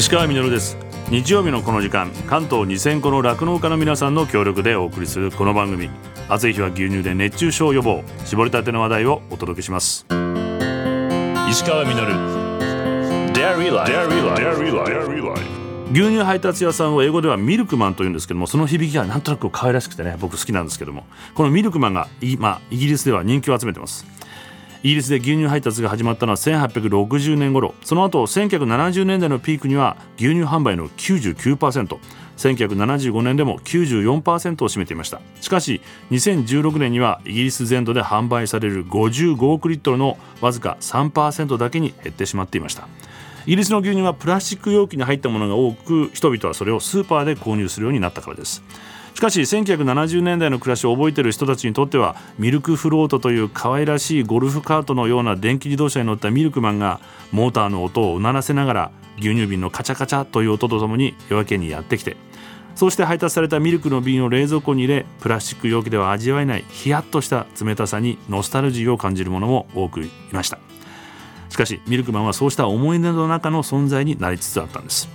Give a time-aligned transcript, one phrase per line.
[0.00, 0.78] 石川稔です。
[1.10, 5.90] 日曜日のこの時間関東2000個の酪農家の皆さんの協力でお送りするこの番組。
[6.26, 8.02] 暑い日は牛乳で熱中症予防。
[8.24, 10.06] 絞りたての話題をお届けします。
[11.50, 11.92] 石川稔。
[13.34, 13.92] Dairy Life
[15.92, 24.06] 牛乳配達屋さんを英語ではミルクマンというんですけどもその響きがなんとなく可愛らしくてね僕好きなんですけどもこのミルクマンが今イギリスでは人気を集めてます
[24.82, 27.74] イギリスで牛乳配達が始まったのは1860年頃。
[27.84, 35.20] その後1970年代のピークには牛乳販売の 99%1975 年でも94%を占めていました。
[35.42, 42.88] しかし2016年にはイギリス全土で販売される55億リットルのわずか3%だけに減ってしまっていました。
[43.44, 48.62] イギリスの牛乳はプラスチック容器に入ったものが多く人々はそれをスーパーで購入するようになったからです。
[49.14, 57.00] しかし1970年代の暮らしを覚えている人たちにとってはミルクフロートという可愛らしいゴルフカートのような電気自動車に乗ったミルクマンが
[57.32, 62.16] モーターの音をうならせながら牛乳瓶のカチャカチャという音とともに夜明けにやってきて
[62.74, 70.58] そうして配達されたミルクの瓶を冷蔵庫に入れプラスチック容器では味わえないヒヤッとした冷たさにノスタルジーを感じるものも多くいました。
[71.50, 75.08] しかしミルクマンはそうした思い出の中の存在になりつつあったんです。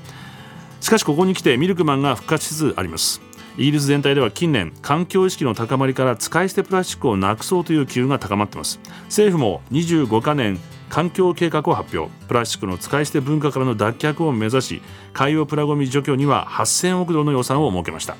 [0.81, 3.21] しかしここに来てミルクマンが復活しつつあります。
[3.57, 8.79] イギリス全体では近年環境意識の高まりから使い捨てプラスチックをなくそうという機運が高まっています。
[9.05, 12.11] 政府も25カ年環境計画を発表。
[12.27, 14.81] プラスチックの使い捨て文化からの脱却を目指し
[15.13, 18.17] 海洋プラゴミ除去には8000億ドルの予算を設けました。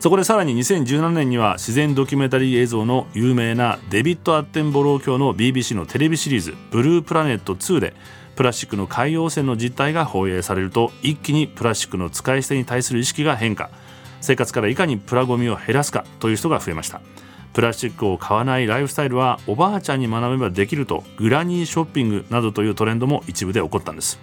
[0.00, 7.94] そこでさらに2017年には自然ドキュメンタリー映像の有名なデビッド・アッテンボロー卿の BBC のテレビシリーズ「ブループラネット2」で
[8.34, 13.70] プラスチックの海洋汚染の実態が放映されると一気にプラスチックの使い捨てに対する意識が変化。
[14.22, 17.02] 生活からいかにプラゴミを減らすかという人が増えました。
[17.52, 24.18] プラスチックを買わないライフスタイルはおばあちゃんに学べばできるとグラニーショッピングなどというトレンドも一部で起こったんです。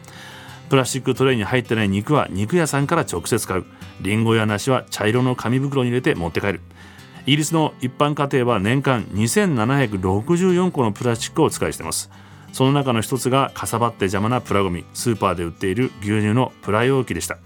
[0.69, 3.65] プラスチックトレイに入ってない肉は肉屋さんから直接買う。
[4.01, 6.61] リンゴや梨は茶色の紙袋に入れて持って帰る。
[7.25, 12.09] イギリスの一般家庭は年間2764個のプラスチックを使いしています。
[12.53, 17.37] その中の一つがかさばって邪魔なプラゴミスーパーで売っている牛乳のプラ容器でした。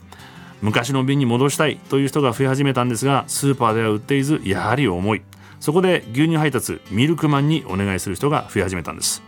[0.63, 5.21] 昔の瓶に戻したいという人が増え始めたんですがスーパーでは売っていずやはり重い。
[5.59, 9.21] そこで牛乳配達ミルクマンにお願いする人が増え始めたんです。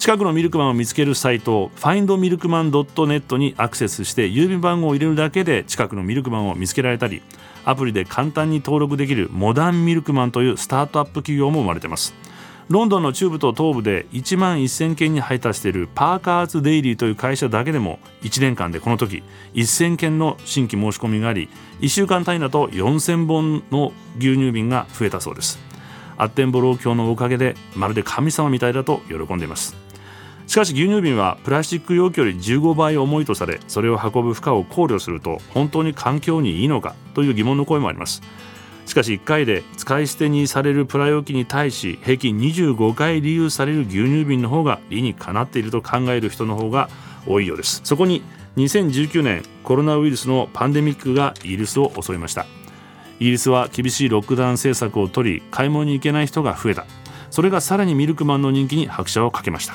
[0.00, 7.22] 近くのミルクマンを見つけるサイト findmilkman.net にアクセスして郵便番号を入れるだけで近くのミルクマンを見つけられたり
[7.64, 12.12] アプリで簡単に登録できるモダンミルクマンというスタートアップ企業も生まれてます。
[12.68, 19.22] ロンドンの中部と東部で1万1000件に配達しているパーカーズ・デイリーという会社だけでも1年間でこの時
[19.54, 21.48] 1000件の新規申し込みがあり
[21.80, 25.60] 1週間単位だと4000本の牛乳瓶が増えたそうです
[26.16, 29.76] アッテンボロー卿のおかげでまるで神様みたいだと喜んでいます
[30.48, 38.22] しかし牛乳瓶はプラスチック容器より15倍重いとされそれを運ぶ負荷を考慮すると本当に環境にいいのかという疑問の声もあります
[38.86, 46.88] しかし1回で使い捨てにされるプラ容器に対し平均25回利用される牛乳瓶の方が理にかなっていると考える人の方が
[47.26, 47.80] 多いようです。
[47.84, 48.22] そこに
[48.56, 52.46] 2019年コロナウイルスのパンデミックがイギリスを襲いました。
[53.18, 56.86] イギリスは厳しいロックダウン政策を取り買い物に行けない人が増えた。
[57.30, 59.74] それがさらにミルクマンの人気に拍車をかけました。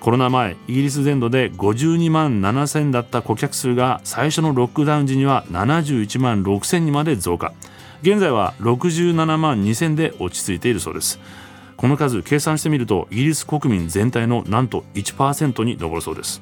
[0.00, 7.54] コロナ前イギリス全土で52万7000だった顧客数が最初のロックダウン時には71万6000にまで増加。
[8.02, 11.18] 現在は67万2000で落ち着いているそうです。
[11.76, 16.40] この数計算してみるとイギリス国民全体のなんと1%に上るそうです。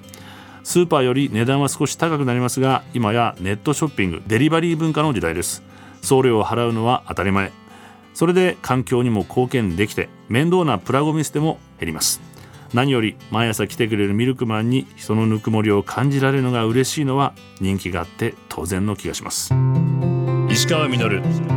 [0.63, 5.63] スーパーより値段は少し高くなりますが今やネットショッピングデリバリー文化の時代です。
[6.03, 7.53] 送料を払うのは当たり前。
[8.15, 12.21] それで環境にも貢献できて面倒なプラゴミ捨ても減ります。
[12.73, 19.55] 何より毎朝来てくれるミルクマンに人のぬくもりを感じられるのが嬉しいのは人気があって当然の気がします。
[20.51, 21.54] 石川稔。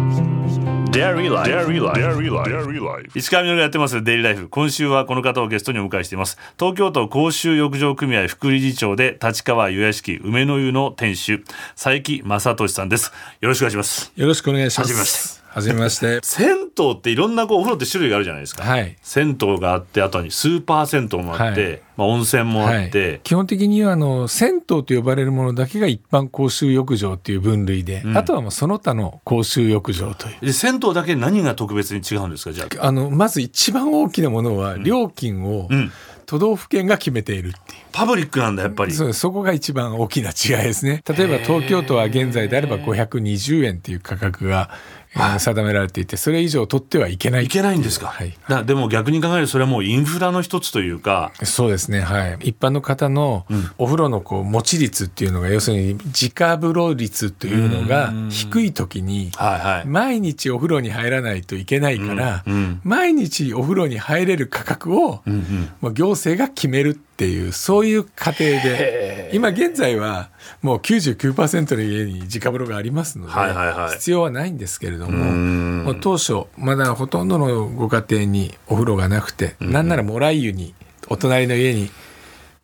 [3.16, 6.38] 石川稔がやってますデイリーライフ今週はこの方をゲストにお迎えしています。
[6.58, 11.44] 東京都公衆浴場組合副理事長で立川湯屋敷梅の湯の店主
[11.76, 13.12] 佐伯正俊さんです。
[13.42, 14.12] よろしくお願いします。
[14.16, 16.20] よろしくお願いしますはじめまして。
[16.24, 21.82] 銭湯っていろんなこうお風呂って種類があるじゃないですか、はい、銭湯があってあとにスーパー銭湯もあって、はい。
[21.98, 30.54] まあ、温泉もあって、はい、基本的にはあの銭湯と呼ばれるものだけが一般公衆浴場っていう分類で、うん、あとはもうその他の公衆浴場という。
[30.54, 32.86] 銭湯だけ何が特別に違うんですかじゃあ。
[32.86, 35.92] あのまず一番大きなものは料金を、うん、
[36.28, 37.80] 都道府県が決めているっていう。
[37.94, 38.94] パブリックなんだやっぱり。
[38.94, 41.02] そうそこが一番大きな違いですね。
[41.08, 44.98] 例えば東京都は現在であれば520円っていう価格が、えー
[45.40, 47.46] 定められていてそれ以上取ってはいけない。
[47.46, 48.38] いけないんですか、はい。
[48.48, 51.32] だでも逆に考えるとそれはもうインフラの一つというか。
[51.44, 52.02] そうですね。
[52.02, 52.38] はい。
[52.42, 53.46] 一般の方の
[53.78, 59.88] お風呂のこう持ち率っていうのが要するに直風呂率というのが低い時にはいはい。
[59.88, 62.82] 毎日お風呂に入らないといけないから、うんうん。
[62.84, 65.94] 毎日お風呂に入れる価格を、うんうん。
[65.94, 69.32] 行政が決めるっていうそういう過程で。
[69.34, 70.30] 今現在は
[70.62, 73.96] もう99%の家に直風呂がありますので、はいはいはい。
[73.96, 75.84] 必要はないんですけれどもん。
[75.86, 80.74] もう当初まだほとんどのご家庭にお風呂がなくて、なんならもらい湯に
[81.10, 81.90] お隣の家に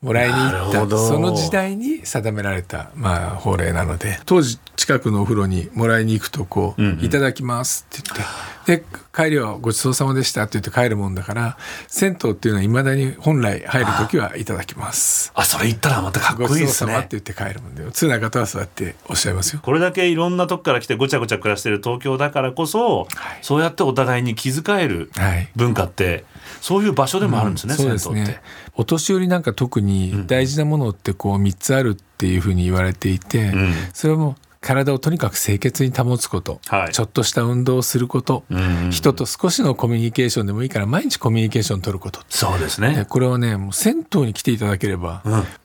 [0.01, 0.98] もらいに行った。
[0.98, 7.06] その時代に定められた、まあ、法令なので当時近くのお風呂にもらいに行くとこう、うんうん。
[7.06, 8.24] いただきます」って言って
[8.65, 8.83] で
[9.13, 11.57] 帰りはごちそうさまでしたって言って帰るもんだから
[11.88, 15.31] 銭湯っていうのはいまだに本来入る時はいただきます。
[15.36, 16.92] あそれ言ったらまたかっこいいですね。
[16.92, 19.62] さまって言って帰るもんで通な方はそうやっておっしゃいますよ。
[19.63, 23.07] これだけいろんなとこから来てごちゃごちゃ暮らしてる東京だからこそ、
[23.42, 25.50] そうやってお互いに気遣えるはい。
[25.56, 26.25] 文化って
[26.62, 28.42] そういう場所でもあるんですね、そうですね。
[28.75, 33.74] お年寄りなんか特に大事なものってこう3つあるっていうふうに言われていて、ん。
[33.94, 36.92] それはもう体をとにかく清潔に保つこと、はい。
[36.92, 38.89] ちょっとした運動をすること、ん。
[38.89, 42.21] 人と少しのコミュニケーションでもいいから毎日コミュニケーションを取ること。
[42.30, 45.21] そうですでねこれはねもう銭湯に来ていただければ、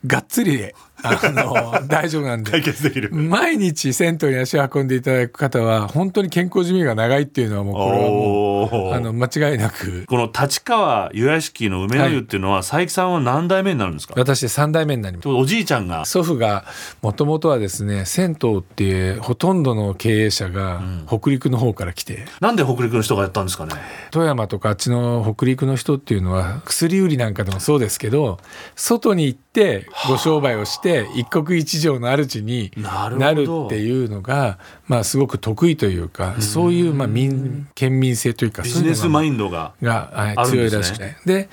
[0.07, 0.73] がっつり
[1.03, 2.51] あの大丈夫なんで。
[2.51, 3.11] 解決できる。
[3.13, 10.07] 毎日銭湯に足を運んでいただく方は本当に健康寿命が長いっていうのはもうこれはもうあの間違いなく。
[10.07, 14.15] この立川湯屋敷の梅の湯っていうのは、佐伯さんは何代目になるんですか？
[14.17, 15.29] 私3代目になります。
[15.29, 16.05] おじいちゃんが。
[16.05, 16.65] 祖父が
[17.03, 23.75] もともとはですね銭湯っていうほとんどの経営者が北陸の方から来て、なんで北陸の人がやったんですかね？
[24.11, 28.39] 富山とかあっちの北陸の人っていうのは薬売りなんかでもそうですけど
[28.75, 41.17] 外に行ってご商売をして一国一城の主になるっていうのがまあすごく得意というかそういうまあ民県民性というかビジネスマインドがが、強いらしくて。
[41.25, 41.49] で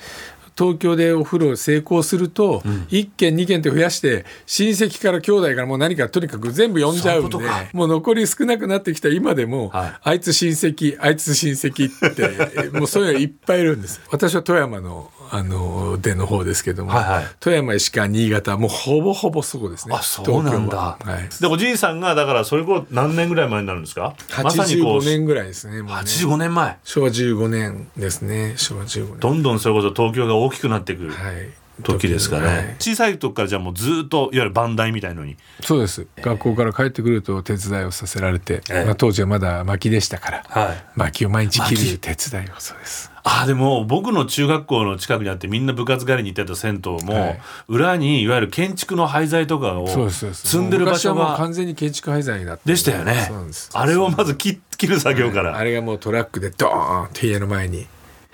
[0.58, 7.36] 東京でお風呂成功すると、1軒2軒って増やして親戚から兄弟からもう何かとにかく全部呼んじゃうんで
[7.74, 9.94] もう残り少なくなってきた今でも、はい。
[10.02, 14.00] あいつ親戚あいつ親戚って もうそういうのいっぱいいるんです。
[14.10, 17.24] 私は富山のあのでの方ですけども、はいはい。
[17.40, 20.76] 富山石川新潟もうほぼほぼそうですねあそうなんだ。
[20.76, 20.98] は。
[21.02, 24.14] はい、でおじいさんがだからそれ頃何年ぐらい前になるんですか？
[24.42, 25.94] まさにこう85年ぐらいですねもうね。
[26.00, 26.78] 85年前。
[26.84, 29.18] 昭和15年ですね昭和15年。
[29.20, 31.12] どんどんそれこそ東京が大きくなってくる。
[31.12, 31.48] はい
[31.82, 32.76] 時ですかね、はい。
[32.78, 35.36] 小さい時からじゃあもうずっといわゆる番台みたいのに。
[35.62, 36.06] そうです。
[36.16, 38.84] 学校から帰ってくると手伝いをさせられて、ええ。
[38.84, 40.84] まあ、当時はまだ薪でしたから、はい。
[40.96, 41.92] 薪を毎日切薪。
[41.92, 43.10] る手伝いをそうです。
[43.28, 47.40] あでも僕の中学校の近くにあってみんな部活帰りに行ってた銭湯も、はい。
[47.68, 50.48] 裏にいわゆる建築の廃材とかをそうですそうです。
[50.48, 52.62] 積んでる場所昔はもうが完全に建築廃材だった。
[52.64, 53.24] でしたよね。
[53.26, 53.70] そうなんです。
[53.72, 57.86] あれをまず切切る作業から、あれがもうトラックでドーンって家の前に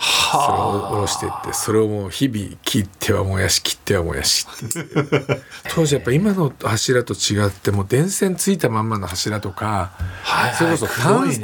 [0.02, 4.90] それを下ろしていってそれをもう日々切っては燃やし切っては燃やしって。
[5.72, 10.54] 当時やっぱ今の柱と違ってもう電線ついたまんまの柱とか、はいはい。
[10.56, 10.86] それこそ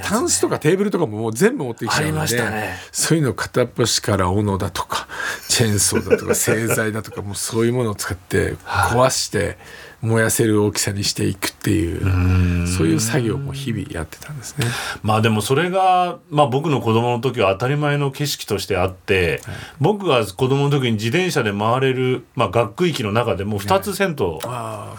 [0.02, 2.78] タンスとかテーブルとかももう全部持ってきちゃうありので、ましたね。
[2.90, 5.06] そういうのを片っ端から斧だとか
[5.48, 9.56] チェーンソーだとか製材だとかもうそういうものを使って壊して
[10.00, 14.66] 燃やせる大きさにしていくっていうそういう作業も日々やってたんですね。
[15.02, 19.40] まあでもそれが、まあ、僕の子供の時は当たり前の景色としてあって、
[19.80, 24.94] 僕が子供の時に自転車で回れる、まあ、学区域の中でも2つ銭湯あ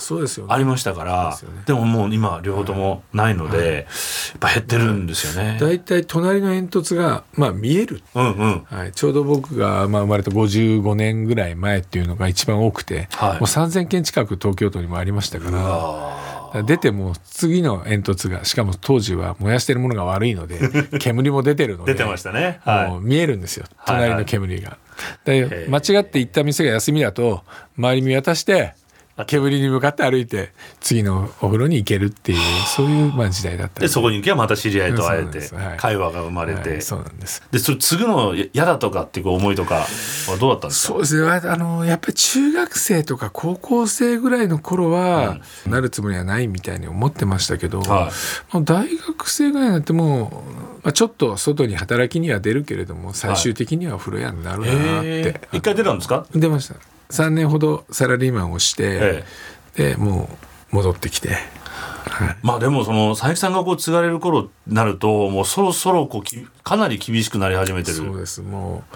[0.57, 1.63] りましたから、すよね。
[1.65, 3.85] でももう今両方ともないので、やっ
[4.39, 5.57] ぱ減ってるんですよね。
[5.59, 8.63] 大体隣の煙突が、まあ、見える、うんうん。
[8.65, 13.31] はい、ちょうど僕が、まあ、生まれた55年ぐらい前っていうのが一番多くて、はい。
[13.33, 15.51] もう3,000件近く東京都にもありましたか
[16.53, 20.59] ら出ても次の煙突がしかも当時は燃やしてるものが悪いので
[20.99, 22.59] 煙も出てるので出てましたね。
[22.65, 23.65] もはう見えるんですよ。
[23.77, 24.09] はいはい。
[24.09, 24.77] 隣の煙が。
[25.25, 27.43] で間違って行った店が休みだと
[27.77, 28.73] 周り見渡して
[29.25, 32.39] 煙に向かって歩いて次のお風呂に行けるっていう
[32.75, 33.81] そういうまあ時代だったい。
[33.81, 35.41] でそこに行けばまた知り合いと会えて
[35.77, 37.43] 会話が生まれて、はいそうなんです。
[37.51, 39.87] でそれ継ぐの嫌だとかっていう思いとかは
[40.39, 40.93] どうだったんですか？
[40.93, 41.29] そうですね。
[41.29, 48.09] あのやっぱり中学生とか高校生ぐらいの頃は、なるつもりはないみたいに思ってましたけど、は
[48.53, 48.63] い。
[48.63, 50.43] 大学生ぐらいになっても
[50.81, 55.57] う、まあ、ちょっと外に働きには出るけれども最終的にはお風呂屋になるなって、へー。
[55.57, 56.25] 一回出たんですか？
[56.33, 56.75] 出ました
[57.09, 59.23] 3年ほどサラリーマンをして、
[59.75, 60.29] えでも
[60.71, 61.37] う戻ってきて
[62.41, 67.97] まあでもその佐伯さんがこう継がれる頃になるともうそろそろこうきかなり厳しくなり始めてる。
[67.97, 68.41] そうです。
[68.41, 68.95] もう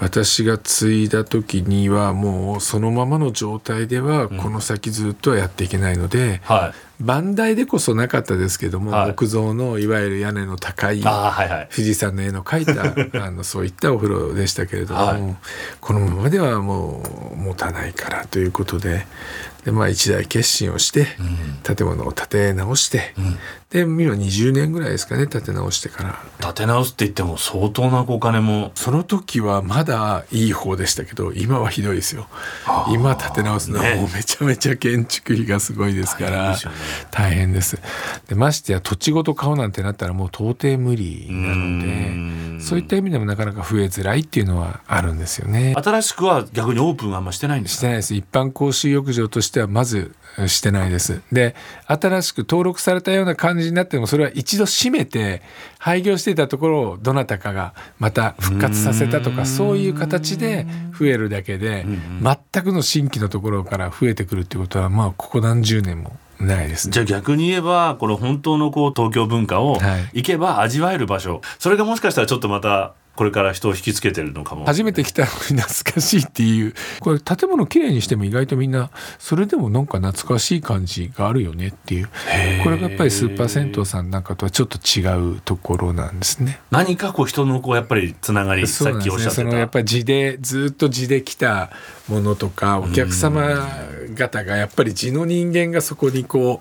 [0.00, 7.02] 私が継いだ時にはもうそのままの状態ではこの先ずっとはやっていけないので、はい。
[7.02, 9.10] 番台でこそなかったですけども、はい。
[9.12, 12.66] 木造のいわゆる屋根の高い富士山の絵の描い
[13.12, 15.36] た あのそういったお風呂でしたけれども、はい。
[15.80, 17.02] このままではも
[17.34, 19.06] う持たないからということで
[19.68, 21.06] で、まあ、一大決心をして、
[21.62, 23.14] 建物を建て直して、
[23.70, 26.18] で今20年ぐらいですかね建て直してから。
[26.40, 32.26] 建て直すって言っても相当なお金もその時はまだいい方でしたけど今はひどいですよ。
[32.92, 36.76] 今建て直すのはもうめちゃめちゃ建築費がすごいですから大変ですよね
[37.10, 37.78] 大変です。
[38.28, 42.37] でましてや土地ごと買うなんてなったらもう到底無理なので
[42.68, 45.74] そういった意味でもなかなか増えづらいっていうのはあるんですよね。
[45.76, 47.78] 新しくは逆にオープンあんましてないんですか？
[47.78, 48.14] してないです。
[48.14, 50.14] 一般公衆浴場としてはまず
[50.46, 51.22] してないです。
[51.32, 51.54] で
[51.86, 55.42] 新しく登録されたような感じになってもそれは一度閉めて
[55.78, 60.66] 廃業していたところをどなたかがまた復活させたとかそういう形で
[60.98, 61.86] 増えるだけで
[62.22, 66.92] 全くの新規のところから増えてくるっていうことはまあここ何十年もないですね。
[66.92, 70.10] じゃあ逆に言えばこの本当のこう東京文化をはい。
[70.12, 74.64] 行けば味わえる場所、それがもしかしたらちょっとまたこれから人を引きつけてるのかも。
[74.64, 76.74] 初めて来たのに懐かしいっていう。
[77.00, 82.08] これ建物きれいにしても意外とみんなそれでもなんか懐かしい感じがあるよねっていう。
[82.62, 85.02] これがやっぱりスーパー銭湯さんなんかとはちょっと違
[85.36, 86.60] うところなんですね。
[86.70, 89.42] 何かこう人のこうやっぱりつながりさっきおっしゃってた。
[89.42, 91.70] ねそのやっぱり地でずっと地で来た
[92.08, 93.88] ものとかお客様
[94.18, 96.60] 方がやっぱり地の人間がそこにこ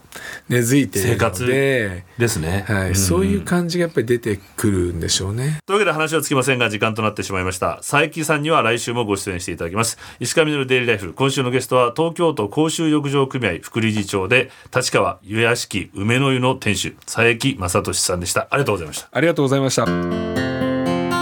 [0.50, 2.92] う根付いているの生活で、ですね、はい。
[2.92, 2.96] ん。
[2.96, 5.60] そういう感じがやっぱり出てくるんでしょうね。
[5.66, 7.78] というわけで話はつきませんが時間となってしまいました。
[7.78, 9.98] 佐伯さんには来週もご出演していただきます。
[10.20, 18.48] 石上のデイリーライフ今週のゲストは東京都公衆浴場組合副理事長で立川湯屋敷梅の湯の店主佐伯正俊さんでした。
[18.52, 19.10] ありがとうございました。
[19.12, 19.84] ありがとうございました。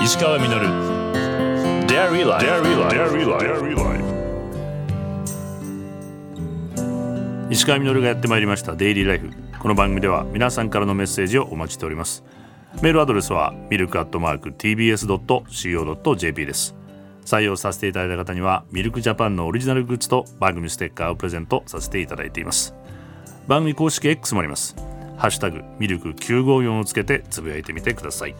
[0.03, 1.04] 石川稔
[1.87, 2.43] Dairy Life.
[2.43, 2.75] Dairy
[3.25, 3.89] Life.
[7.51, 8.75] 石川稔がやってまいりました。
[8.75, 12.23] デイリーライフこの番組では皆さんからのメッセージをお待ちしております。
[12.81, 16.75] メールアドレスはミルクアットマーク TBS.CO.JP です。
[17.23, 22.73] 採用させていただいた方にはミルクジャパンのオリジナルグッズと番組ステッカーをプレゼントさせていただいています。
[23.47, 24.75] 番組公式 X もあります。
[25.17, 28.35] ハッシュタグミルク954をつけてつぶやいてみてください。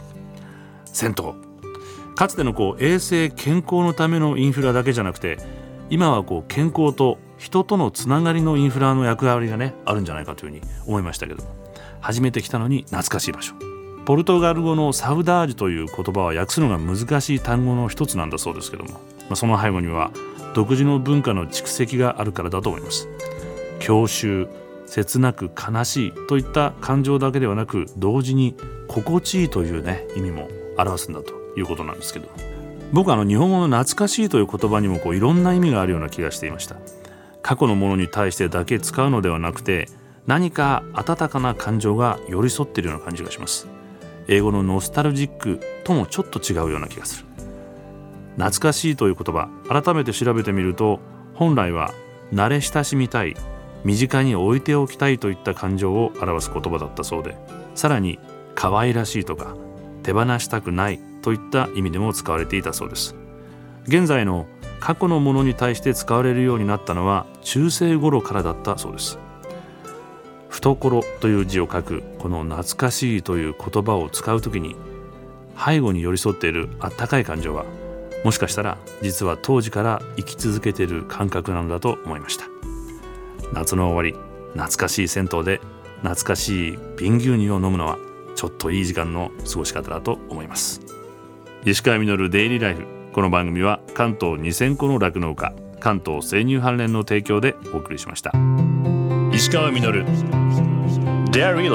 [0.86, 1.45] 銭湯
[2.16, 5.38] かつてのこう衛生健康のためのインフラだけじゃなくて
[5.90, 11.44] 今はこう健康と人とのつながりのインフラの役割がねあるんじゃないかというふうに思いましたけど
[12.00, 13.54] 初めて来たのに懐かしい場所。
[14.06, 18.98] ポルトガル語のサウダージュという言葉は訳すのが難しい単語の一つなんだそうですけども、ま
[19.30, 20.12] あ、その背後には
[20.54, 23.08] 独自の文化の蓄積があるからだと思います。
[23.80, 24.48] 郷愁
[24.86, 28.54] 切なく悲しいといった感情だけではなく同時に
[28.86, 31.45] 心地いいというね意味も表すんだと。
[31.56, 32.28] いうことなんですけど。
[32.92, 36.76] 僕はあの日本語の懐かしいという言葉にもこういろんな意味があるような気がしていました。
[37.42, 39.88] 過去のものに対してだけ使うのではなくて
[40.26, 43.68] 何か温かな感情が寄り添っているような感じがします。
[44.28, 47.26] 英語のノスタルジックともちょっと違うような気がする。
[48.36, 51.00] 懐かしいという言葉改めて調べてみると
[51.34, 51.92] 本来は
[52.32, 53.34] 慣れ親しみたい
[53.84, 57.36] 身近に置いておきたいといった感情を表す言葉だったそうで
[57.74, 58.18] さらに
[58.54, 59.56] 可愛らしいとか
[60.02, 63.16] 手放したくないといった意味でも使われていたそうです。
[63.88, 64.46] 現在の
[64.78, 69.18] 過去のものに対して使われるようになったのは中世頃からだったそうです。
[70.50, 74.76] 懐という字を書くこの懐かしいという言葉を使うときに
[75.58, 77.64] 背後に寄り添っているあったかい感情は
[78.24, 82.44] もしかしたら実は当時から生き続けている感覚なのだと思いました。
[83.52, 84.12] 夏の終わり
[84.52, 85.60] 懐かしい銭湯で
[86.02, 87.98] 懐かしい瓶牛乳を飲むのは
[88.36, 90.95] ちょっといい時間の過ごし方だと思います。
[91.66, 92.86] 石川稔デイリーライフ。
[93.12, 98.32] この番組は関東2000個の酪農家関東生乳関連の提供でお送りしました。
[99.32, 100.04] 石川稔。
[101.32, 101.68] Dairy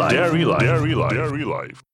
[1.45, 1.90] Life